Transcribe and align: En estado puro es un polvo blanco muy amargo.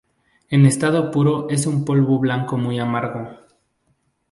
En 0.49 0.65
estado 0.65 1.11
puro 1.11 1.47
es 1.51 1.67
un 1.67 1.85
polvo 1.85 2.17
blanco 2.17 2.57
muy 2.57 2.79
amargo. 2.79 3.37